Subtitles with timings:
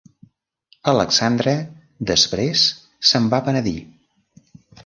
[0.93, 1.53] Alexandre
[2.13, 2.65] després
[3.11, 3.79] se'n va penedir.